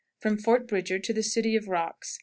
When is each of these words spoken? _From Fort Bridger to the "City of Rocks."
_From 0.23 0.41
Fort 0.41 0.67
Bridger 0.67 0.97
to 0.97 1.13
the 1.13 1.21
"City 1.21 1.55
of 1.55 1.67
Rocks." 1.67 2.19